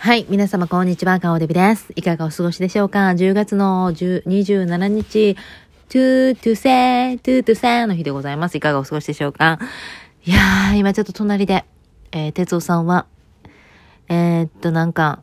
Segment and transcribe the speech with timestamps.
[0.00, 0.26] はい。
[0.28, 1.18] 皆様、こんにちは。
[1.18, 1.92] 顔デビです。
[1.96, 5.34] いかがお過ごしでしょうか ?10 月の27日、
[5.88, 8.56] トゥートゥセー、トゥートゥセーの日でございます。
[8.56, 9.58] いかがお過ごしでしょうか？
[10.24, 11.64] いやー、今ちょっと隣で、
[12.12, 13.06] えー、哲夫さんは、
[14.08, 15.20] えー、っと、なんか、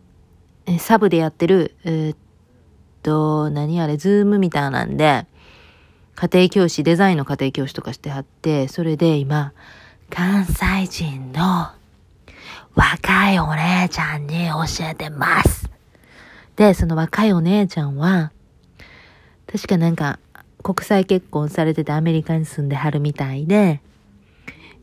[0.78, 2.18] サブでやってる、えー、っ
[3.02, 5.26] と、何あれ、ズームみたいなんで、
[6.16, 9.54] 家庭教師、デザインの家庭教師とかしてはって、それで今、
[10.10, 11.70] 関西人の
[12.76, 15.70] 若いお姉ちゃんに教えてます。
[16.58, 18.32] で、その若いお姉ちゃんは、
[19.48, 20.20] 確かなんか、
[20.62, 23.82] 国際結婚されててアメリカに住んではるみたいで、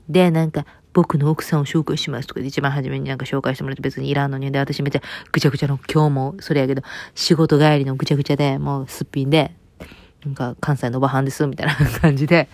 [0.09, 4.51] で、なんか、僕の奥さんを紹介しますとかで一番初めになんか紹介してもらって別にいらんのに。
[4.51, 6.83] で、私めっちゃぐちゃぐちゃの今日もそれやけど、
[7.15, 9.55] 仕事帰りのぐちゃぐちゃで、もうすっぴんで、
[10.25, 12.49] なんか関西のおばはんです、みたいな感じで、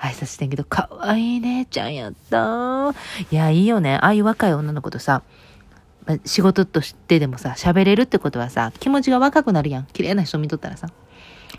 [0.00, 2.94] 挨拶してんけど、可愛いい姉ちゃんやったー
[3.30, 3.96] いや、いいよね。
[3.96, 5.22] ああいう若い女の子とさ、
[6.24, 9.86] 仕事としてでもさ、喋れるってことはさ、気持ちが若くなるやん。
[9.86, 10.88] 綺麗な人見とったらさ。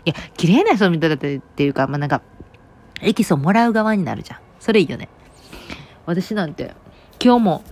[0.04, 2.22] いや、綺麗な人見とったってっていうか、まあ、なんか、
[3.00, 4.38] エキスをもらう側になるじゃん。
[4.58, 5.08] それいいよね。
[6.06, 6.74] 私なんて、
[7.22, 7.64] 今日も、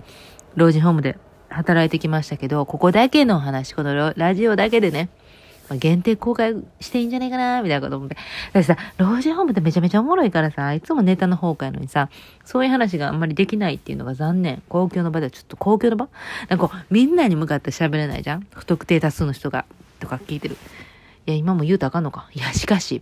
[0.55, 1.17] 老人ホームで
[1.49, 5.09] 働いてきましたけど、ここだけの話、このラジオだけでね、
[5.75, 8.17] 限定公開していいんじゃないかなみたいなこと思って。
[8.53, 12.09] ださ、老人ホームってめちゃめちゃおもろいからさ、いつもネタの方やのにさ、
[12.45, 14.61] そういう話があんまりできないっていうのが残念。
[14.69, 16.09] 公共の場ではちょっと公共の場？
[16.49, 18.47] なんかこう、みんなに向かって喋れないじゃん？
[18.53, 19.65] 不特定多数の人が、
[19.99, 20.57] とか聞いてる。
[21.27, 22.29] いや、今も言うとあかんのか。
[22.33, 23.01] いや、しかし、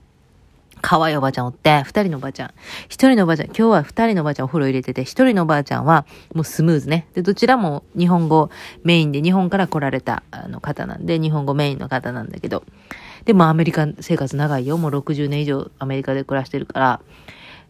[0.81, 2.53] 可愛いおばあちゃんおって、二人のおばあちゃん。
[2.88, 7.08] 一人のおばあちゃん、今日は二人のおばあちゃんお風呂入れてて、一人のおばあちゃんはもうスムーズね。
[7.13, 8.49] で、どちらも日本語
[8.83, 12.63] メインで、日本から来られたあの方なんで、日本語メインの方なんだけど、
[13.25, 14.77] でもアメリカ生活長いよ。
[14.77, 17.02] もう60年以上アメリカで暮らしてるから。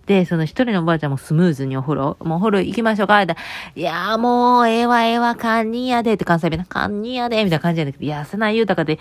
[0.10, 3.36] で、その一人のおばあちゃんもスムーズにお風呂、もうお風呂行きましょうかって
[3.76, 8.98] いやーもう、ええわええわ、堪忍やでって関西弁な、堪忍やでみたいな感じやねんけど、いや、せない言うたかで、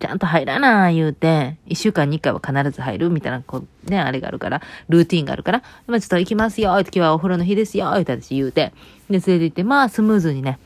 [0.00, 8.72] ちゃんと入らな言うて、一週間に一回は必ず入るみたいな、こう、ね、あれがあるから、ルーティンがあるから、まあちょっと行きますよ、今日はお風呂の日ですよ、って私言うて、
[9.10, 10.58] で、連れて行って、まあスムーズにね、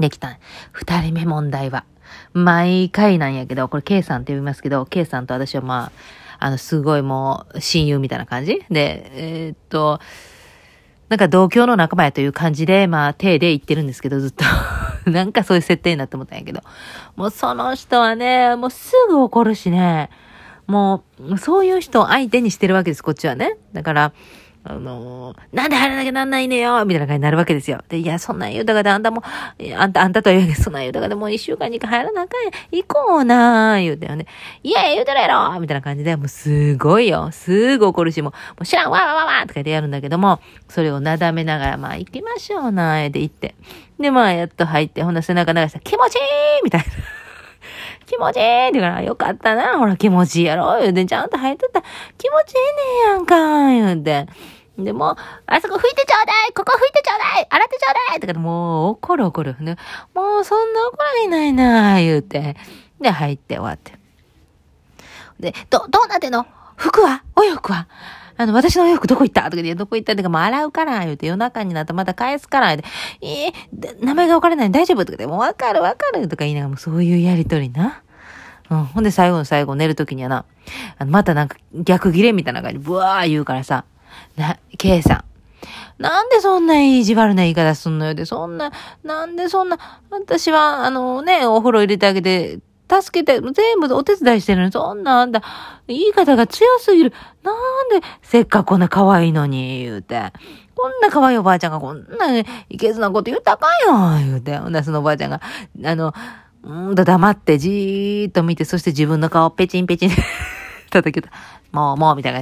[0.00, 0.38] できた。
[0.72, 1.84] 二人目問題は。
[2.32, 5.92] 毎回なんやけど、これ K さんって呼びますけど、K さんと私はま
[6.40, 10.00] あ、あの、すごいもう、親友みたいな感じで、えー、っと、
[11.08, 14.44] なんか同郷の仲間やという感じで、まあ、手で言ってるんですけど、ずっと
[15.10, 16.62] なんかそういう設定になって思ったんやけど。
[17.16, 20.10] もうその人はね、もうすぐ怒るしね、
[20.66, 23.56] もう、そういう人を相手にしてるわけです、こっちはね。
[23.72, 24.12] だから、
[24.62, 27.82] あのー、なんで入らなきゃなんないねよみたいな感じになるわけですよ。
[27.88, 32.50] で、いや、そんなん言うたかで、あんたも、あんた、あんたとは言うけど、そんなん言うたかでもう一週間に一回入らなあかん。
[32.70, 34.26] 行こうなー、言うてよね。
[34.62, 37.30] いや、言うてるやろみたいな感じで、もうすごいよ。
[37.32, 43.54] すぐ怒るし、もう、もう知らんわわわわとか言ってやるんだけども、それをなだめながら、まあ、行きましょうなー、で行って。
[43.98, 46.20] で、まあ、やっと入って、ほんな背中流したら、気持ちいい
[46.64, 46.86] みたいな。
[48.10, 51.80] 気持ちいいって言うから、よかったな、ほら、気持ちいいやろ言うて、ちゃんと入ってた
[52.18, 52.58] 気持ちいい
[53.06, 54.26] ねやんか言うて。
[54.76, 55.16] でも、
[55.46, 59.56] あそこ拭いてちょうだいここ拭いてちょうだい洗ってちょうだいとかもう怒る怒る。
[59.60, 59.76] ね、
[60.14, 62.56] もうそんな怒られないな言うて。
[63.00, 63.92] で、入って終わって。
[65.38, 66.46] で、ど、どうなってんの？
[66.76, 67.22] 服は？
[67.36, 67.86] お洋服は？
[68.40, 69.50] あの、私のお洋服どこ行った？
[69.50, 70.14] とかで、どこ行った？
[70.14, 72.88] ってか、もう洗うから、言うて、夜中になったまた返すから、言うて、
[73.20, 75.04] えー、名前が分からない大丈夫？
[75.04, 78.02] とかで、もう分かる分かるとか言いながら、もうそういうやりとりな。
[78.70, 78.84] うん。
[78.86, 80.46] ほんで最後の最後寝るときにはな、
[80.96, 83.84] あのまたなんか逆切れみたいな感じでブワー言うからさ、
[84.36, 85.24] な、K さん。
[86.02, 88.14] なんでそんな意地悪な言い方すんのよ？
[88.14, 88.72] で、そんな、
[89.04, 92.58] なんでそんな、私は、あのね、お風呂入れてあげて、
[92.90, 95.42] 助けて、全部お手伝いしてるのに、そんな、あんた、
[95.86, 97.12] 言い方が強すぎる。
[97.42, 100.32] なんで、せっかくこんな可愛いのに、言うて。
[100.74, 104.56] こんな可愛いおばあちゃんがこんな、ね、いけずなこと言ったかんよ、言うて。
[104.56, 105.40] ほん、そのおばあちゃんが、
[105.84, 106.14] あの、
[106.62, 110.10] うんと黙ってじーっと見て、そして自分の顔ペチンペチン
[110.90, 111.30] 叩きた。
[111.72, 112.40] もう、もう、みたいな。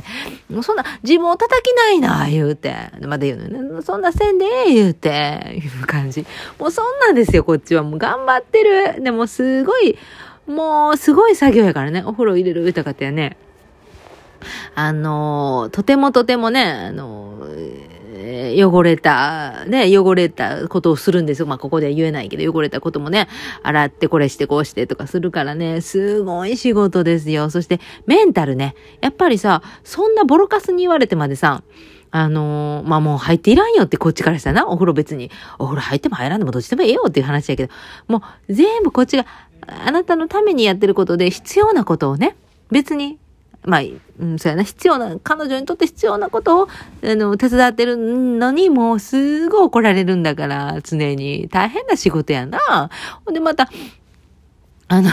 [0.50, 2.74] もうそんな、自分を叩きないな、言うて。
[3.02, 3.82] まだ言うのね。
[3.82, 5.60] そんなせんで、言うて。
[5.62, 6.24] いう感じ。
[6.58, 7.82] もうそんなんですよ、こっちは。
[7.82, 9.02] もう頑張ってる。
[9.02, 9.98] でも、すごい、
[10.48, 12.02] もう、すごい作業やからね。
[12.04, 13.36] お風呂入れるとかってね。
[14.74, 17.46] あの、とてもとてもね、あの、
[18.56, 21.46] 汚れた、ね、汚れたことをするんですよ。
[21.46, 23.28] まあ、ここでは言えないけど、汚れたこともね、
[23.62, 27.50] 洗ってこれしてこうしてとかするからね、すごい仕事ですよ。
[27.50, 28.74] そして、メンタルね。
[29.00, 31.62] やっぱりさ、そんなボロカスに言われてまでさ、
[32.10, 37.72] あのー、まあ、もう入っていらんよってこっちからしたらな、お風呂別に、お風呂入っても入らんでもどっちでもええよっていう話やけど、
[38.06, 39.26] もう全部こっちが、
[39.66, 42.36] あなたのためにやってることで必要なことをね、
[42.70, 43.18] 別に
[43.64, 43.80] まあ、
[44.20, 51.48] うん、そうやな、必要な、彼女にとって必要なことを、あの、手伝ってるのに、もうすぐ怒られるんだから、常に。
[51.48, 52.90] 大変な仕事やな。
[53.24, 53.68] ほんで、また、
[54.88, 55.10] あの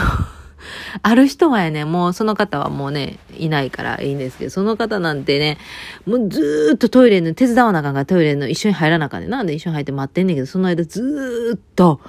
[1.04, 5.58] ある人はやね、もうその方はもうね、いないからいいんですけど、その方なんてね、
[6.06, 12.00] もうずーっとトイレの、手伝わなあかんからトイレの一緒に入らなあかんねなんで一緒に入って待ってんねんけど、その間ずーっと、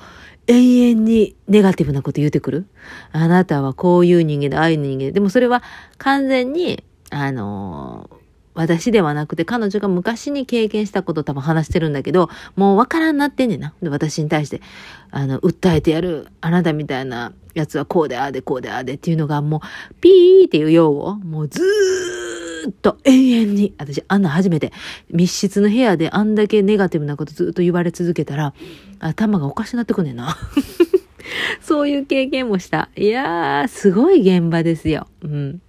[0.48, 2.66] 永遠にネガティブなこと言うてくる？
[3.12, 5.12] あなたはこういう人間で、ああいう人間で。
[5.12, 5.62] でもそれは
[5.98, 8.16] 完全に、あのー、
[8.54, 13.74] 私ではなくて彼女が昔に経験したこと多分話してるんだけど、もうわからんなってんねんな。
[13.82, 14.62] 私に対して、
[15.10, 16.28] あの、訴えてやる。
[16.40, 19.58] あなたみたいなやつはこうでああでこうでああでっていうのがも
[19.90, 22.25] う、ピーっていう用語もうずー
[22.68, 24.72] っと永遠に、私あんな初めて
[25.10, 28.54] 密室の部屋であんだけネガティブなことずっと言われ続けたら、
[29.00, 30.36] 頭がおかしなってくんねんな。
[31.60, 32.88] そういう経験もした。
[32.96, 35.08] いやー、すごい現場ですよ。
[35.22, 35.60] うん。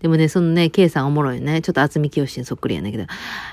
[0.00, 1.60] でもね、そのね、K さんおもろいね。
[1.62, 3.04] ちょっと厚み清にそっくりやねんけど、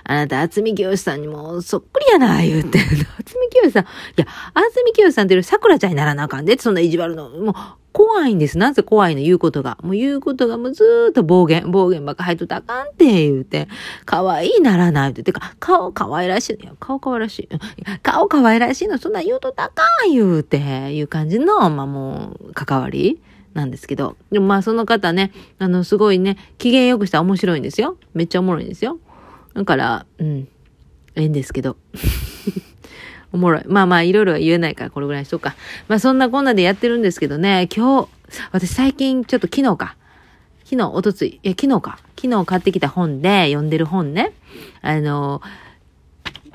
[0.03, 2.79] あなた厚み清さんにもそっくりやな、言うて。
[3.19, 3.85] 厚み清さん、い
[4.17, 7.29] や、厚み清さんっていう桜ちゃんにならなあかんで、そんな意地悪の。
[7.29, 7.55] もう、
[7.95, 8.57] 怖いんです。
[8.57, 9.77] なぜ怖いの言うことが。
[9.81, 13.69] もう言うことがもうずーっと暴言、暴言ばっか入っとったあかんって言うて、
[14.03, 15.23] 可愛いならないって。
[15.23, 16.69] てか、顔可愛らしい。
[16.77, 17.49] 顔可愛らしい。
[18.03, 20.57] 顔可愛らしいの、そんな言うとったあかん言うて、
[20.93, 23.21] いう感じの、まあもう、関わり。
[23.53, 24.17] なんですけど。
[24.29, 27.97] でもまあその方ね、あの、すごいね、機嫌よくしたら面白いんですよ。
[28.13, 28.99] めっちゃおもろいんですよ。
[29.53, 30.49] だから、うん、
[31.15, 31.77] ええんですけど。
[33.35, 33.63] おもろい。
[33.67, 35.55] まあまあ、いろいろ言えないから、これぐらいにしとうか。
[35.89, 38.09] まあそんなこんなでやってるんですけどね、今日、
[38.53, 39.97] 私最近ちょっと昨日か。
[40.63, 41.99] 昨日、おとつい、いや、昨日か。
[42.19, 44.31] 昨日買ってきた本で、読んでる本ね。
[44.81, 45.41] あの、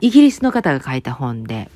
[0.01, 1.71] イギリスの方が書いた本で、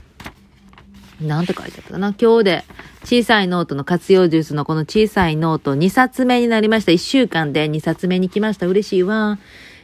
[1.21, 2.65] なんて書いてあったかな今日で
[3.05, 6.93] 小さいノートの活用術のこの小さいノート2冊目になりました。
[6.93, 8.67] 1週間で2冊目に来ました。
[8.67, 9.39] 嬉しいわ。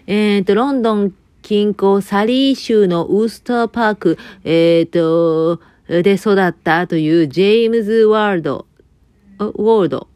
[0.06, 8.66] えっ、ー、と、ロンドン近郊サリー州のウースターパーク、えっ、ー、と、で育ったというジェームズ・ワールド、
[9.38, 10.08] ウォールド、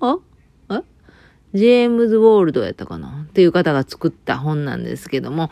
[0.00, 0.18] あ？
[1.52, 3.26] ジェームズ・ウォールドやったかな？
[3.28, 5.50] っていう方が作った本なんですけども、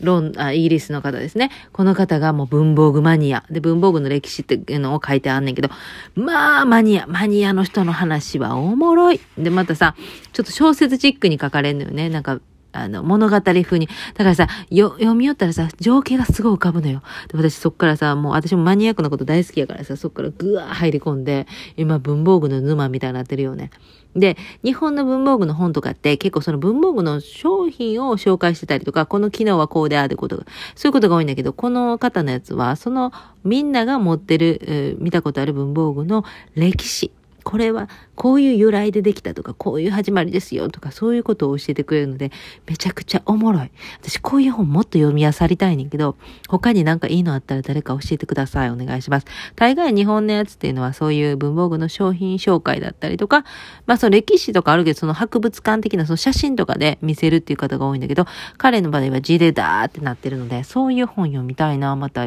[0.00, 1.50] ロン、あ、イギリスの方ですね。
[1.72, 3.44] この方がもう文房具マニア。
[3.50, 5.68] で、文房具の歴史っていうのを書いてあんねんけど、
[6.14, 9.20] まあ、マニア、マニアの人の話はおもろい。
[9.36, 9.94] で、またさ、
[10.32, 12.08] ちょっと小説チックに書かれんのよね。
[12.08, 12.40] なんか、
[12.72, 13.88] あの、物語風に。
[14.14, 17.02] だからさ、よ、読み寄ったらさ、情景がすごい浮かぶのよ。
[17.28, 21.46] で、私そっからさ、もう私もマニアックなこと大好きやからさ、そっからぐわー入り込んで、
[21.76, 23.70] 今文房具の沼みたいになってるよね。
[24.16, 30.44] で、日本の文房具の本とかって結構その文房具の商品を紹介してたりとか、この機能はこうであることが、
[30.74, 33.12] そういうことが多いんだけど、この方のやつは、その
[33.44, 36.24] みんなが持ってる、えー、見たことある文房具の
[36.54, 37.12] 歴史、
[37.44, 42.30] これはこういう由来でできたとか、こういう始まりですよとか、そういうことを教えてくれるので、
[42.66, 43.70] めちゃくちゃおもろい。
[44.00, 46.16] 私こういう本もっと読み漁りたいねんけど、
[46.48, 48.70] 他になんかいいのあったら誰か教えてください。
[48.70, 49.26] お願いします。
[49.56, 53.44] 大概日本のやつっていうのはそういう文房具の商品紹介だったりとか、
[53.86, 58.26] まあその歴史とかあるけど、その博物館的なその写真とかで見せるっていう方が多いんだけど、
[58.58, 61.96] 彼の場合は字でダーってなってるので、そういう本読みたいな。
[61.96, 62.26] また、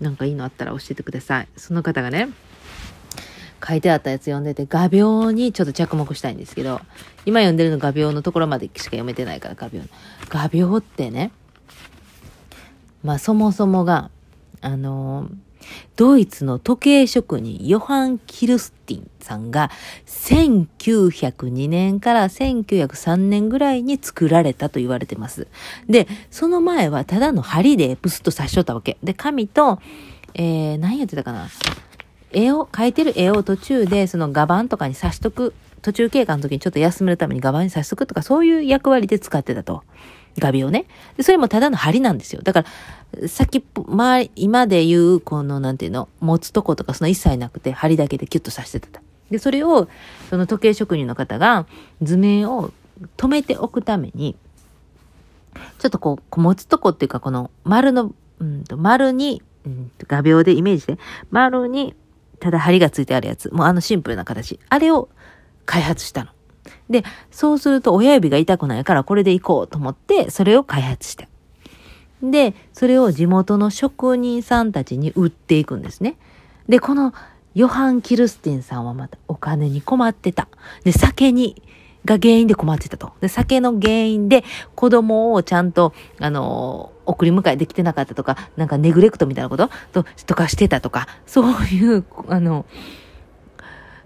[0.00, 1.48] なんかいいのあったら教えてください。
[1.56, 2.28] その方がね、
[3.66, 6.80] 書いてあったやつ読んでて、画鋲にちょっと着目したいんですけど、
[7.26, 9.82] 今読んでるの画鋲のところまでしか読めてないから画鋲。
[10.28, 11.30] 画鋲ってね、
[13.02, 14.10] まあそもそもが、
[14.60, 15.28] あの、
[15.96, 19.70] ドイツの時計職人ヨハン・キルスティンさんが
[20.06, 25.46] 1902年から1903年ぐらいに作られたと言われてます。
[25.88, 28.96] で、その前はただの針でプスッと刺しとったわけ。
[29.02, 29.80] で、紙と、
[30.34, 31.48] えー、何やってたかな？
[32.32, 39.82] 絵を、描いてる絵を途中でその画板とかに刺しとく、途中経過の時にちょっと休めるために画板に刺しとくとか、そういう役割で使ってたと。
[40.38, 40.86] 画鋲ね。
[41.16, 42.42] で、それもただの針なんですよ。
[42.42, 42.64] だか
[43.20, 49.02] ら、先っぽ、周り、今で言う、この、なんていうの、持つとことか、その一切なくて、針だけでキュッと刺してた。
[49.30, 49.88] で、それを、
[50.28, 51.66] その時計職人の方が、
[52.02, 52.72] 図面を
[53.16, 54.36] 止めておくために、
[55.78, 60.98] ちょっとこう、持つとこっていうか、この丸の、うんと、丸に、うん、画鋲でイメージして、
[61.30, 61.94] 丸に
[62.40, 63.50] ただ針がついてあるやつ。
[63.50, 64.58] もうあのシンプルな形。
[64.68, 65.08] あれを
[65.66, 66.30] 開発したの。
[66.88, 71.28] で、そうすると親指が痛くないからこれでいこうと思って、それを開発した。
[72.22, 76.16] で、それを地元の職人さんたちに売っていくんですね。
[76.68, 77.14] で、この
[77.54, 80.48] ヨハン・キルスティンさんはまたお金に困ってた。
[80.84, 81.62] で、酒に、
[82.04, 83.12] が原因で困ってたと。
[83.20, 89.68] で、酒の原因で子供をちゃんと、あの送り迎えできてなかったとか、なんかネグレクトみたいなこと？
[89.92, 92.66] と、とかしてたとか、そういう、あの、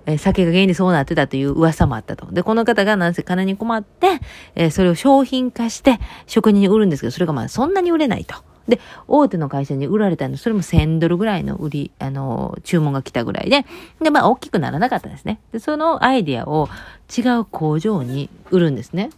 [0.06, 2.26] えー、酒が原因でそうなってたという噂もあったと。
[2.32, 4.20] で、この方がなんせ金に困って、
[4.54, 8.36] えー、それを商品化して職人に売るんですけど、それがまあそんなに売れないと。
[8.68, 13.66] で、大手の会社に売られたの、それも1000ドルぐらいの売り、あの、注文が来たぐらいで、
[14.00, 15.40] で、まあ、大きくならなかったですね。
[15.52, 16.68] で、そのアイディアを
[17.16, 19.10] 違う工場に売るんですね。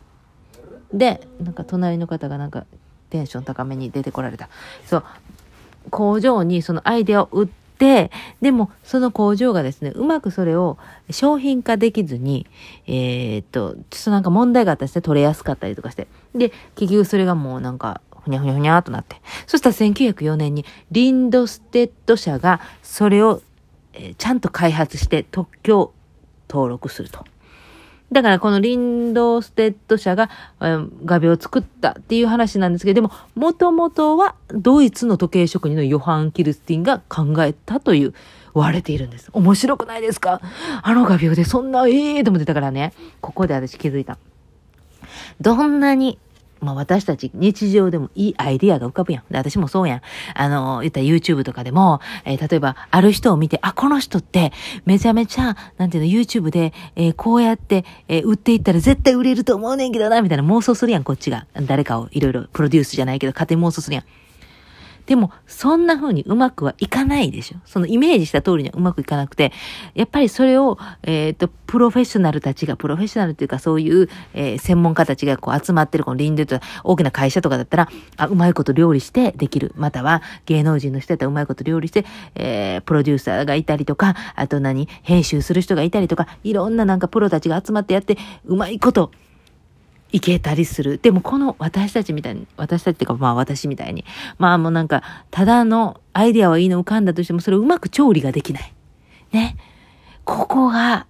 [0.93, 2.65] で、なんか隣の方がなんか
[3.11, 4.49] テンション高めに出てこられた。
[4.85, 5.05] そう、
[5.91, 8.11] 工場にそのアイディアを売って、
[8.41, 10.79] でもその工場がですね、うまくそれを
[11.11, 12.47] 商品化できずに、
[12.87, 16.09] えー、っと、ちょっとなんか問題があったりして取れやすかったりとかして。
[16.35, 19.17] で、結局それがもうなんか、ふにゃふにゃふにゃとなって。
[19.47, 23.43] そしたら1904年にリンドステッド社がそれを、
[23.95, 25.93] えー、ちゃんと開発して特許
[26.49, 27.25] 登録すると。
[28.13, 30.31] だからこのリンドステッド社が、
[30.61, 38.15] え画鋲を作ったっていう話なんですけど、でも、もともとはドイツの時計職人のヨハン・キルスティンが考えたという、
[38.55, 39.29] 割れているんです。
[39.33, 40.41] 面白くないですか？
[40.83, 44.19] あの画鋲でそんな、ええー、と思ってたからね、ここで私気づいた。
[45.41, 46.19] どんなに
[46.61, 49.25] まあ私たち日常でもいいアイディアが浮かぶやん。
[49.31, 50.01] で私もそうやん。
[50.35, 54.53] あの、言ったら YouTube とかでも、えー、例えばある人を見て、あ、この人って
[54.85, 61.47] めちゃめちゃ、なんていうの、YouTube で、えー、こうやって、えー、売っていったら絶対売れると思うねんけどな、みたいな妄想するやん、こっちが。
[61.63, 64.05] 誰かをいろいろプロデュースじゃないけど、勝手に妄想するやん。
[65.07, 67.59] でも、そんな風にうまくはいかないでしょ。
[67.65, 69.53] そのイメージした通りにはうまくいかなくて、
[69.95, 79.73] やっぱりそれを、えっ、ー、と、プロフェッショナルたちが、プロフェッショナルっていうかそういう、えー、専門家たちがこう集まってる、この林業と大きな会社とかだったら、あ、うまいこと料理してできる。
[79.77, 89.13] または、芸能人の人だったらうまいこと料理して、えー、プロデューサーがいたりとか、あと何、編集する人がいたりとか、いろんななんかプロたちが集まってやって、うまいこと、
[90.17, 90.97] いけたりする。
[90.97, 94.03] でもこの私たちみたいに、私たちっていうかまあ私みたいに、
[94.39, 98.73] まあもうなんか、ただのアイデアはいいの浮かんだとしても、それをうまく調理ができない。
[99.33, 99.59] ね。
[100.25, 101.07] ここが、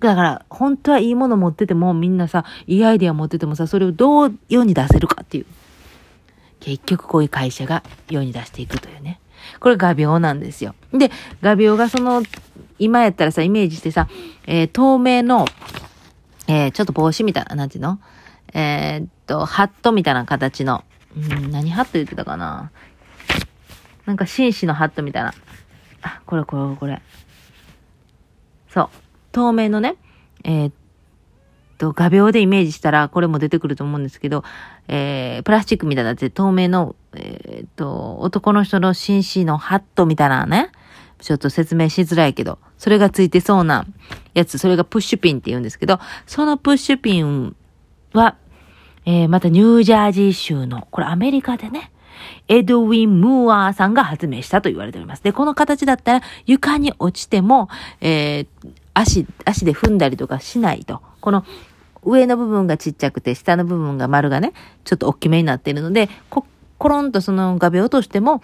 [0.00, 5.46] だから、本当はいいもの持ってても、みんなさ、いいアイデア持っててもさ、それをどう世に出せるかっていう。
[6.60, 9.18] 結局こういう会社が世に出していくというね。
[9.60, 10.74] これ画鋲なんですよ。
[10.92, 11.10] で、
[11.40, 12.22] 画鋲がその、
[12.78, 14.08] 今やったらさ、イメージしてさ、
[14.46, 15.46] えー、透明の
[16.52, 18.00] えー、ちょっと帽子みたいな、なんていうの？
[18.52, 20.82] えー、っと、ハットみたいな形の、
[21.16, 22.72] うん、何ハット言ってたかな？
[24.04, 25.32] なんか紳士のハットみたいな。
[26.02, 27.00] あ、これこれこれ。
[28.68, 28.88] そう。
[29.30, 29.94] 透明のね、
[30.42, 30.72] えー、っ
[31.78, 34.42] と、画鋲でイメージしたら、これも出てくると思うんですけど、
[34.88, 40.72] えー、プラスチックみたいなって透明の、えー、っと、男の人の紳士のハットみたいなね、
[41.20, 43.86] ちょっと説明しづらいけど、それがついてそうな
[44.34, 47.54] やつ、それがプッシュピンって言うんですけど、そのプッシュピン
[48.12, 48.36] は、
[49.04, 51.90] えー、またニュージャージー州の、これアメリカでね、
[52.48, 55.22] エドウィン・ムーアーさんが発明したと言われております。
[55.22, 57.68] で、この形だったら床に落ちても、
[58.00, 58.46] えー、
[58.92, 61.00] 足、足で踏んだりとかしないと。
[61.20, 61.44] この
[62.02, 64.52] 上の部分がちっちゃくて、下の部分が丸がね、
[64.84, 66.44] ちょっと大きめになっているので、こ、
[66.78, 68.42] コロンとその画鋲落としても、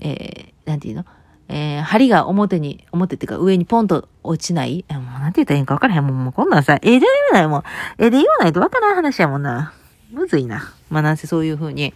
[0.00, 1.04] えー、なんていうの？
[1.54, 4.86] えー、針が表に、表っていうか上にポンと落ちない。
[4.88, 6.06] え、もうなんて言ったらいいんか分からへん。
[6.06, 7.62] もう、もうこんなんさ、絵で言わないもん。
[7.98, 9.74] 絵で言わないと分からん話やもんな。
[10.10, 10.72] むずいな。
[10.88, 11.92] まあなんせそういう風に、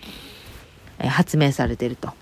[0.99, 2.13] えー、発明されてると。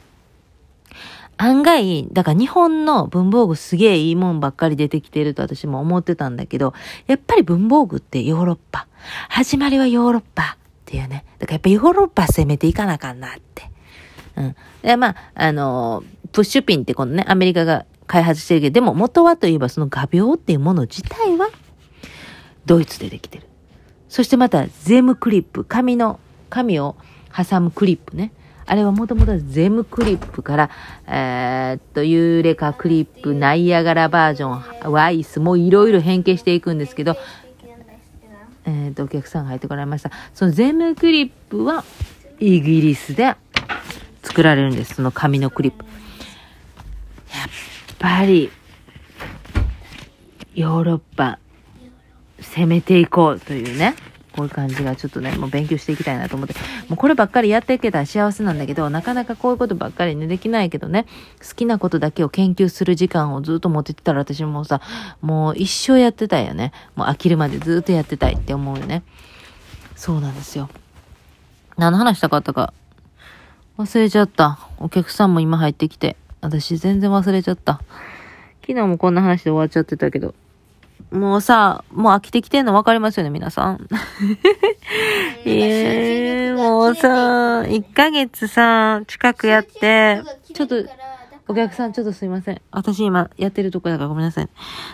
[1.37, 6.73] 案外、だから日本の文房具すげえいいもんばっかり出てきてると私も思ってたんだけど、
[7.09, 8.87] やっぱり文房具ってヨーロッパ。
[9.29, 11.25] 始まりはヨーロッパっていうね。
[11.41, 13.69] だからやっぱヨーロッパ攻めていかなあかんなって。
[14.37, 14.57] うん。
[14.83, 21.49] で、まあ、あのープッシュピンってこのね、アメリカが開発してるけど、でも元はといえばその画鋲っていうもの自体は
[22.67, 23.47] ドイツでできてる。
[24.09, 26.19] そしてまたゼムクリップ、紙の、
[26.51, 26.97] 紙を
[27.35, 28.33] 挟むクリップね。
[28.67, 30.71] あれはもともとゼムクリップから、
[31.07, 37.17] えー、っと、ユーレカクリップ、ナイアガラバージョン、ワイスもいろいろ変形していくんですけど、
[38.65, 40.11] えー、っと、お客さんが入ってこられました。
[40.33, 41.85] そのゼムクリップは
[42.41, 43.37] イギリスで
[44.23, 44.95] 作られるんです。
[44.95, 45.85] その紙のクリップ。
[47.45, 48.51] やっぱり、
[50.55, 51.39] ヨーロッパ、
[52.41, 53.95] 攻めていこうというね、
[54.33, 56.55] こういう感じがちょっとね、もう勉強していきたいなと思って、
[56.89, 61.07] もうこればっかりやっていけたら幸せなんだけど、なかなかこういうことばっかりね、できないけどね、
[61.47, 64.81] 好きなことだけを研究する時間をずっと持っててたら私もさ、
[65.21, 66.73] もう一生やってたいよね。
[66.97, 69.03] もう飽きるまでずっとやってたいって思うよね。
[69.95, 70.69] そうなんですよ。
[71.77, 72.73] 何の話したかったか
[73.79, 74.59] 忘れちゃった。
[74.79, 76.17] お客さんも今入ってきて。
[76.45, 77.81] 私全然忘れちゃった。
[78.63, 80.35] 昨日もこんな話で終わっちゃってたけど。
[81.11, 83.89] もうさ、もう飽きてきてんの分かりますよね、皆さん。
[85.45, 90.23] えー、もうさ、1ヶ月さ、近くやって、
[90.53, 90.77] ちょっと、
[91.47, 92.61] お客さんちょっとすいません。
[92.71, 94.49] 私今やってるとこやからごめんなさい。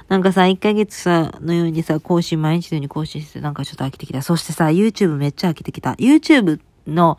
[0.09, 4.21] なんかさ、1ヶ月さ、のようにさ、更新毎日のように更新してなんかちょっと飽きてきた。
[4.21, 5.93] そしてさ、YouTube めっちゃ飽きてきた。
[5.93, 7.19] YouTube の、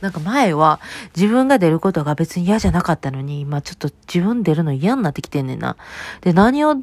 [0.00, 0.80] なんか前は
[1.16, 5.76] 自分が出ることが別に嫌じゃなかったのに、今ちょっと自分出るの嫌になってきてんねんな。
[6.20, 6.76] で、何を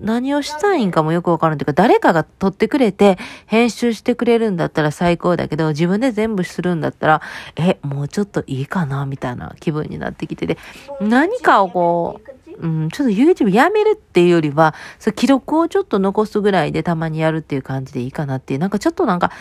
[0.00, 7.22] 何をしたいんかもよくわかるんというか、誰かが撮ってくれて、編集してくれるんだったら最高だけど、自分で全部するんだったら、
[7.56, 10.58] え、もうちょっといいかなみたいな気分になってきてて、
[11.00, 12.20] 何かをこ
[12.60, 19.32] う、うん、ちょっと YouTube やめるっていうよりは、そ記録をちょっと残すぐらいでたまにやるっていう感じでいいかなっていう、なんかちょっとなんか、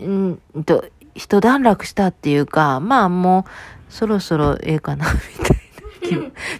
[0.00, 0.84] うんと、
[1.16, 5.56] 一段落したっていうか、まあもう、そろそろええかな、みたいな。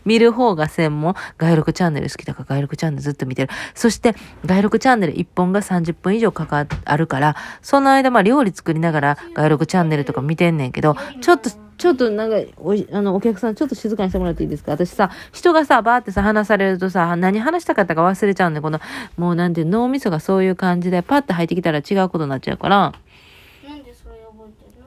[0.05, 1.15] 見る方が専門。
[1.39, 3.53] 外録チャンネル好きだから外録チャンネルずっと見てる。
[3.75, 14.73] そして、外録チャンネル1本が30分以上かか、あるから、その間、まあ料理作りながら外録チャンネルとか見てんねんけど、ちょっと、ちょっとなんか、おあの、お客さんちょっと静かにしてもらっていいですか？
[14.73, 18.81] 私さ、人がさ、バーってさ、話されるとさ、何話したかったか忘れちゃうんで、この、
[19.19, 22.95] もうなんて脳みそがそういう感じで、パッて入ってきたら違うことになっちゃうから、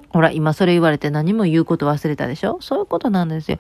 [0.10, 2.58] ほら、今それ言われて何も言うこと忘れたでしょ？
[2.62, 3.60] そういうことなんですよ。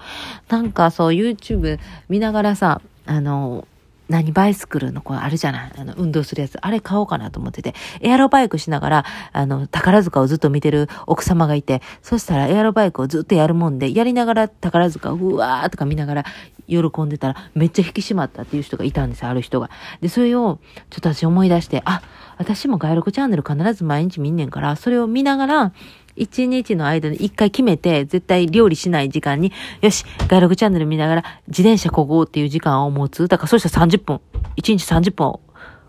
[0.49, 1.79] なんかそう YouTube
[2.09, 3.67] 見ながらさ、あの、
[4.07, 5.71] 何バイスクルのこれあるじゃない？
[5.77, 6.57] あの、運動するやつ。
[6.59, 7.75] あれ買おうかなと思ってて。
[8.01, 16.25] エアロバイクしながら、あの、宝塚をずっと見てる奥様がいて、そしたらエアロバイクをずっとやるもんで、やりながら宝塚をうわーとか見ながら
[16.67, 19.69] 喜んでたら、めっちゃ引き締まったっていう人がいたんですよ、ある人が。
[20.01, 20.57] で、それを、
[20.89, 22.01] ちょっと私思い出して、あ、
[22.39, 25.73] 私も外録チャンネル必ず毎日見んねんから、それを見ながら、
[26.19, 33.27] 一日の間に一回決めて、絶対料理しない時間に、よし、外録チャンネル見ながら自転車こごうっていう時間を持つ。
[33.27, 34.21] だからそしたら30分、
[34.57, 35.41] 1日30分を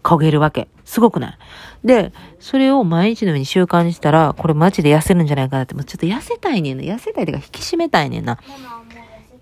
[0.02, 0.68] 焦げるわけ。
[0.84, 1.38] すごくない？
[1.86, 6.82] で、それを毎日のように習慣にしたら、これマジで痩せるんじゃないかなって、もうちょっと痩せたいねんな。
[6.82, 8.38] 痩せたいというか引き締めたいねんな。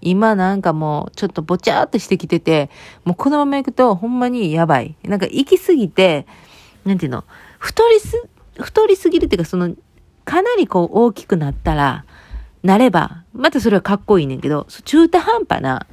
[0.00, 2.70] 今なんかもうちょっとぼちゃーっとしてきてて、
[3.04, 4.96] もうこのまま行くとほんまにやばい。
[5.02, 6.26] なんか行き過ぎて、
[6.84, 7.24] なんていうの、
[7.58, 8.28] 太りす、
[8.60, 9.74] 太りすぎるっていうかその
[10.28, 12.04] かなりこう大きくなったら、
[12.62, 15.86] なれば、またそれはかっこいいねんけど、中途半端な、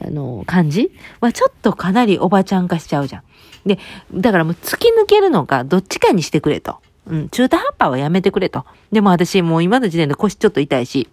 [0.00, 3.22] あの、感じはちょっとかなりおばちゃん化しちゃうじゃん。
[3.66, 3.80] で、
[4.14, 6.76] だからもう突き抜けるのか、どっちかにしてくれと。
[7.08, 8.64] うん、中途半端はやめてくれと。
[8.92, 11.08] でも私もう今の時点で腰ちょっと痛いし、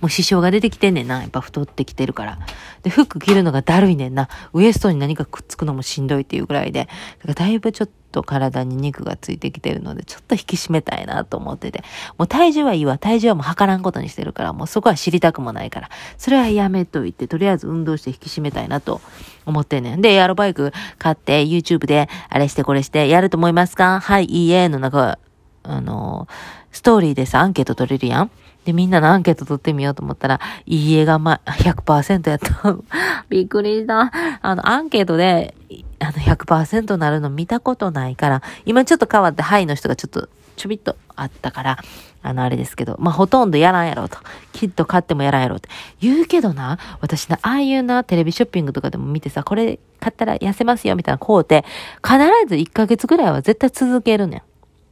[0.00, 1.20] もう支障が出てきてんねんな。
[1.20, 2.38] やっぱ太ってきてるから。
[2.82, 4.28] で、服着るのがだるいねんな。
[4.52, 6.80] ウエストに何かくっつくのもしんどいっていうぐらいで。
[6.80, 6.90] だか
[7.28, 11.82] らだいぶちょっと体に肉がついてきてるので、ちょっと引き締めたいなと思ってて。
[12.18, 12.98] もう体重はいいわ。
[12.98, 15.88] 体重はもう測らんことにしてるから、もうそこは知りたくもないから。
[16.18, 19.00] それはやめといて、とりあえず運動して引き締めたいなと
[19.46, 20.00] 思ってんねん。
[20.00, 24.00] で、エアロバイク買って YouTube であれしてこれしてやると思いますか？
[24.00, 25.18] はい、いいえの中、
[25.64, 26.28] あの、
[26.70, 28.30] ストーリーでさ、アンケート取れるやん
[28.64, 32.76] で、みんなのアンケート取ってみようと思ったら、いいえがま、100%やった。
[33.28, 34.10] びっくりした。
[34.40, 35.54] あの、アンケートで、
[35.98, 41.78] あの、100%なるの見たことないから、今ちょっと変わって、はいの人がちょっと、ちょびっとあったから、
[42.22, 44.18] あの、あれですけど、まあ、ほとんどやらんやろうと。
[44.52, 45.68] きっと買ってもやらんやろうって。
[46.00, 51.66] 言うけどな、私な、ああいうな、テレビショッピングとかでも見てさ、これ買ったら痩せますよ、みたいなこうて、
[52.02, 52.16] 必
[52.48, 54.42] ず1ヶ月ぐらいは絶対続けるねん。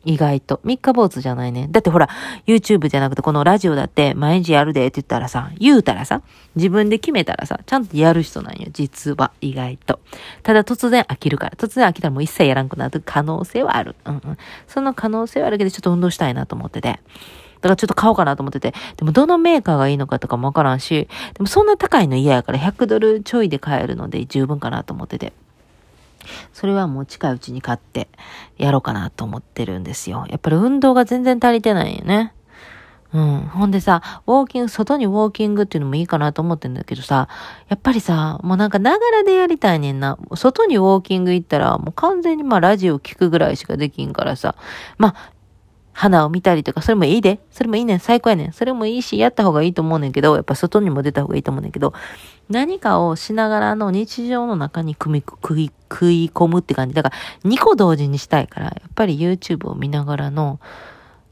[0.05, 0.61] 意外と。
[0.65, 1.69] 三日坊主じゃないね。
[1.71, 2.09] だってほら、
[2.47, 6.23] YouTube じゃなくてこのラジオだって毎日やるでって言ったらさ、言うたらさ、
[6.57, 8.69] 自分で決めたらさ、ちゃんとやる人なんよ。
[8.73, 10.01] 実は、意外と。
[10.43, 11.53] ただ突然飽きるから。
[11.57, 13.95] 突然飽きたらもう一切やらんくなる可能性はある。
[14.05, 14.37] うんうん。
[14.67, 17.01] その可能性はあるけど、ちょっと運動したいなと思ってて。
[17.63, 18.75] だからちょっと買おうかなと思ってて。
[18.97, 25.33] でもどのメーカーがいいのかとかもわからんし、でもそんな高いの嫌やから100ドルちょいで買えるので十分かなと思ってて。
[26.53, 28.09] それはもう近いうちに買って
[28.59, 30.27] やろうかなと思ってるんですよ。
[30.29, 32.35] やっぱり運動が全然足りてないよね。
[33.13, 33.41] うん。
[33.41, 37.29] ほんでさ、ウォーキング、外にウォーキングっていうのもいいかなと思ってんだけどさ、
[37.69, 40.19] やっぱりさ、もうなんかながらでやりたいねんな。
[40.35, 44.55] 外にウォーキング行ったら、もう完全にまあラジオ聞くぐらいしかできんからさ、
[44.97, 45.33] まあ、
[45.93, 47.41] 花を見たりとか、それもいいで。
[47.51, 48.01] それもいいねん。
[48.01, 48.53] 最高やねん。
[48.53, 51.93] それもいいし、やった方がいいと思うねんけど、やっぱ外にも出た方がいいと思うねんけど、
[52.53, 56.95] 何かをしながらの日常の中に組み、食い、食い込むって感じ。
[56.95, 60.61] だから、2個同時にしたいから、やっぱり YouTube を見ながらの、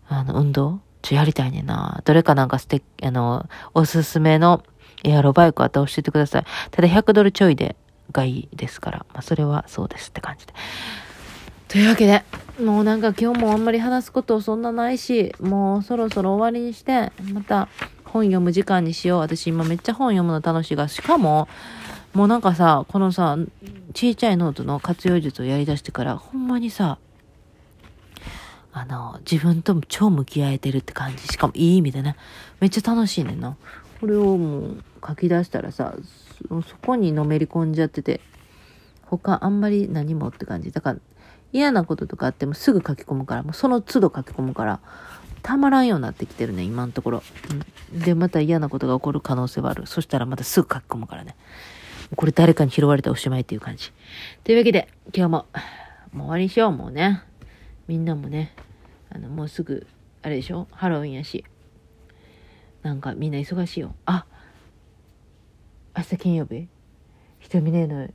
[0.09, 0.81] あの、運動？
[1.03, 2.03] ちょ、やりたいねんな。
[2.05, 4.63] どれかなんか素敵、あの、おすすめの
[5.05, 6.45] エアロバイクあったら教えてください。
[6.71, 7.77] ただ100ドルちょいで、
[8.13, 9.07] がいいですから。
[9.13, 10.53] まあ、それはそうですって感じで。
[11.69, 12.25] というわけで、
[12.61, 17.69] もうなんか今日もあんまり話すことそんなないし、もうそろそろ終わりにして、また
[18.13, 19.19] 本読む時間にしよう。
[19.21, 21.49] 私今めっちゃ本読むの楽しいが、しかも、
[22.13, 23.37] もうなんかさ、このさ、
[23.95, 26.99] ちいちゃいノートの活用術をやり出してから、ほんまにさ、
[28.73, 31.23] あの、自分とも超向き合えてるって感じ。
[31.29, 32.17] しかもいい意味でね。
[32.61, 33.57] めっちゃ楽しいねんな。
[34.01, 35.95] これをもう書き出したらさ、
[36.49, 38.21] そこにのめり込んじゃってて、
[39.03, 40.73] 他あんまり何もって感じ。
[40.73, 40.99] だから
[41.53, 44.81] 嫌なこととかあってもすぐ書き込むから、もうその都度書き込むから、
[45.43, 47.23] たまらんようになってきてるね、今のところ。
[47.93, 49.87] うん、で、また嫌なことが起こる可能性はある。
[49.87, 51.37] そしたらまたすぐ書き込むからね。
[52.17, 53.93] これ誰かに拾われておしまいっていう感じ。
[54.45, 55.47] というわけで、今日も、
[56.13, 57.23] もう終わりにしよう、もうね。
[57.87, 58.55] みんなもね、
[59.11, 59.87] あの、もうすぐ、
[60.23, 60.69] あれでしょ？
[60.73, 61.45] ハロウィンやし。
[62.83, 63.95] なんかみんな忙しいよ。
[64.07, 64.25] あ
[65.97, 66.69] 明日金曜日
[67.39, 68.09] ひとみねの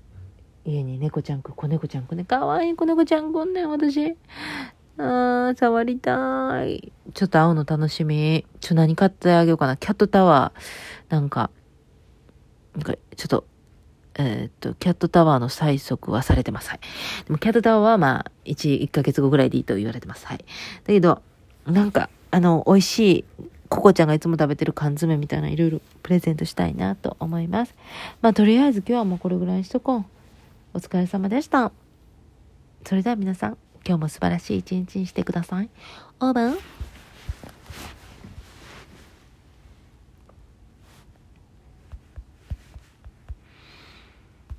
[0.66, 2.26] 家に猫ちゃんく、子猫ちゃんくね。
[2.26, 4.18] かわいい子猫ちゃんくんねん、私。
[4.98, 6.92] あー、触りたい。
[7.16, 8.46] ちょっと会うの楽しみ。
[8.60, 9.78] ちょ、何買ってあげようかな。
[9.78, 11.14] キャットタワー。
[11.14, 11.50] なんか、
[12.76, 13.46] なんか、ちょっと、
[14.16, 16.70] えー、っと、キャットタワーの催促はされてます。
[16.70, 16.80] はい。
[17.26, 20.28] でも、キャットタワーは、まあ、1、1ヶ月後ぐらいでいいと言われてます。
[20.28, 20.40] はい。
[20.40, 20.44] だ
[20.88, 21.22] けど、
[21.66, 23.26] なんか、あの、美味しい、
[23.70, 27.76] ココちゃんがいつも食べてる缶詰みたいないろいろプレゼントしたいなと思います。
[28.22, 30.06] まあ、とりあえず今日はもうこれぐらいにしとこう。
[30.74, 31.72] お疲れ様でした。
[32.86, 35.70] それでは皆さん、今日も素晴らしい一日にしてください。
[36.20, 36.85] オーバー